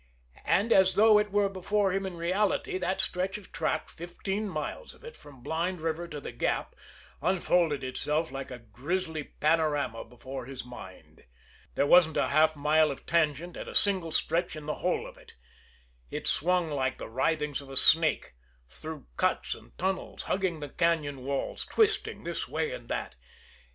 [0.47, 4.95] And as though it were before him in reality, that stretch of track, fifteen miles
[4.95, 6.75] of it, from Blind River to the Gap,
[7.21, 11.25] unfolded itself like a grisly panorama before his mind.
[11.75, 15.17] There wasn't a half mile of tangent at a single stretch in the whole of
[15.19, 15.35] it.
[16.09, 18.33] It swung like the writhings of a snake,
[18.69, 23.17] through cuts and tunnels, hugging the cañon walls, twisting this way and that.